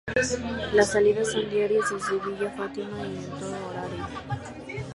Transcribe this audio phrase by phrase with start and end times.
[0.73, 4.07] Las salidas son diarias desde Villa Fátima y en todo horario.